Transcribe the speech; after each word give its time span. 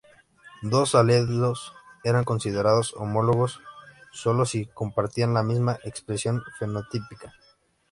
Dos 0.63 0.95
alelos 0.95 1.73
eran 2.03 2.23
considerados 2.23 2.95
homólogos 2.95 3.61
solo 4.11 4.47
si 4.47 4.65
compartían 4.65 5.35
la 5.35 5.43
misma 5.43 5.77
expresión 5.83 6.41
fenotípica. 6.57 7.35